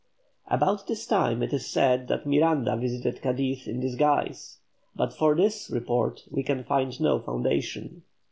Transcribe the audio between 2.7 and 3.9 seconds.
visited Cadiz in